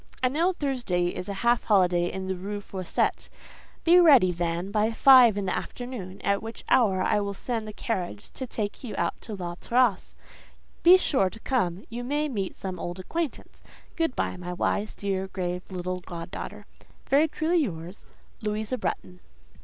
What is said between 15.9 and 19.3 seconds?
god daughter.—Very truly yours, "LOUISA BRETTON."